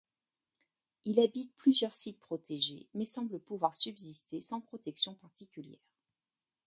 [1.05, 5.93] Il habite plusieurs sites protégés mais semble pouvoir subsister sans protection particulière.